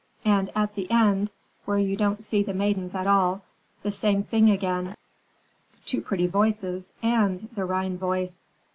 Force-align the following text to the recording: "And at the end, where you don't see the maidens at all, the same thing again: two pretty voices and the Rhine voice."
"And 0.25 0.49
at 0.55 0.73
the 0.73 0.89
end, 0.89 1.29
where 1.65 1.77
you 1.77 1.95
don't 1.95 2.23
see 2.23 2.41
the 2.41 2.55
maidens 2.55 2.95
at 2.95 3.05
all, 3.05 3.43
the 3.83 3.91
same 3.91 4.23
thing 4.23 4.49
again: 4.49 4.95
two 5.85 6.01
pretty 6.01 6.25
voices 6.25 6.91
and 7.03 7.47
the 7.53 7.65
Rhine 7.65 7.99
voice." 7.99 8.41